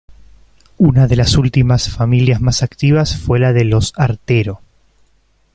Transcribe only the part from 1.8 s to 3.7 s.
familias más activas fue la de